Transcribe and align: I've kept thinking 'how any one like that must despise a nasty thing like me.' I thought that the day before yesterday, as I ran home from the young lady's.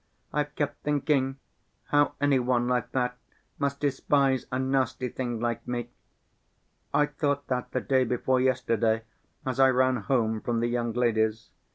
I've 0.33 0.55
kept 0.55 0.81
thinking 0.81 1.37
'how 1.89 2.15
any 2.19 2.39
one 2.39 2.67
like 2.67 2.91
that 2.93 3.17
must 3.59 3.79
despise 3.81 4.47
a 4.51 4.57
nasty 4.57 5.09
thing 5.09 5.39
like 5.39 5.67
me.' 5.67 5.91
I 6.91 7.05
thought 7.05 7.45
that 7.49 7.69
the 7.69 7.81
day 7.81 8.03
before 8.03 8.41
yesterday, 8.41 9.03
as 9.45 9.59
I 9.59 9.69
ran 9.69 9.97
home 9.97 10.41
from 10.41 10.59
the 10.59 10.67
young 10.69 10.93
lady's. 10.93 11.51